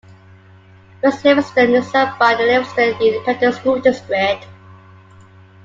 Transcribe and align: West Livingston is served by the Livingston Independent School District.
West 1.03 1.23
Livingston 1.23 1.75
is 1.75 1.85
served 1.91 2.17
by 2.17 2.33
the 2.33 2.41
Livingston 2.41 2.99
Independent 2.99 3.53
School 3.53 3.79
District. 3.79 4.47